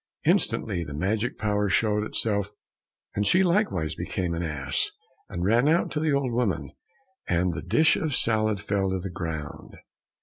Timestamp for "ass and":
4.41-5.43